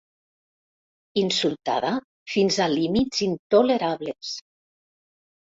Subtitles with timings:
[1.23, 1.91] Insultada
[2.33, 4.35] fins a límits intolerables.